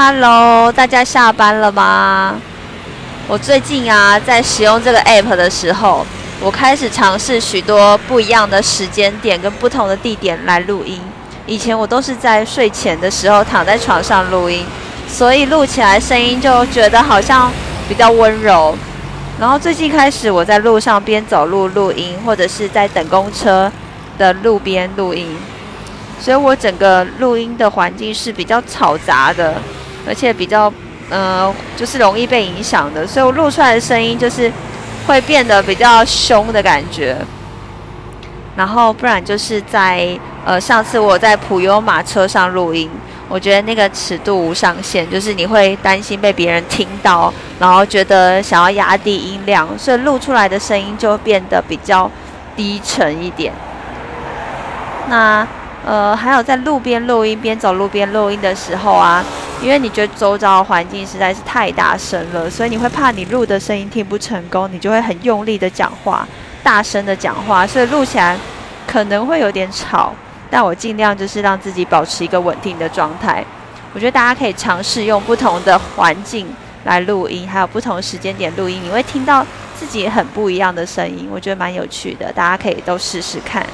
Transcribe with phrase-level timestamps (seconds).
[0.00, 2.40] Hello，大家下班了吗？
[3.26, 6.06] 我最近啊，在使用这个 App 的时候，
[6.40, 11.02] 我开始尝试许多不一样的时间点跟不同的地点来录音。
[11.46, 14.64] 以前我都是在睡前的时候躺在床上录音，
[15.08, 17.50] 所以录起来声音就觉得好像
[17.88, 18.78] 比较温柔。
[19.40, 23.68] 然后最近开始，我在路上边走路录音，或者是在等公车
[24.16, 25.36] 的路边录音，
[26.20, 29.60] 所以我整个录音的环境是比较嘈杂的。
[30.08, 30.72] 而且比较，
[31.10, 34.50] 呃，就是容易被影响的，所以我录出来的声音就是
[35.06, 37.16] 会变得比较凶的感觉。
[38.56, 42.90] 然后不然就是在，呃，上次我在普悠马车上录音，
[43.28, 52.10] 我觉得那个尺度无上限，就是你会担心被别人听到，然后觉得想要压低音量，所以录出来的声音就变得比较
[52.56, 53.52] 低沉一点。
[55.08, 55.46] 那。
[55.86, 59.24] 呃，还有在路边录音，边走路边录音的时候啊，
[59.60, 66.26] 因为你觉得周遭环境实在是太大声了，所以你会怕你录的声音听不成功，你就会很用力的讲话，
[66.62, 68.38] 大声的讲话，所以录起来
[68.86, 70.12] 可能会有点吵。
[70.50, 73.44] 但我尽量就是让自己保持一个稳定的状态。
[73.92, 76.46] 我觉得大家可以尝试用不同的环境
[76.84, 79.44] 来录音，还有不同时间点录音，你会听到
[79.76, 83.66] 自己很不一样的声音，我觉得蛮有趣的，大家可以都试试看。